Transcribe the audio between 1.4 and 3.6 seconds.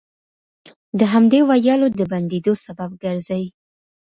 ويالو د بندېدو سبب ګرځي،